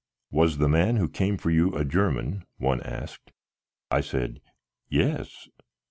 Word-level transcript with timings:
"Was 0.31 0.57
the 0.57 0.67
man 0.67 0.95
who 0.95 1.07
came 1.07 1.37
for 1.37 1.51
you 1.51 1.75
a 1.77 1.85
German?" 1.85 2.43
one 2.57 2.81
asked. 2.81 3.31
I 3.91 4.01
said 4.01 4.41
"Yes." 4.89 5.47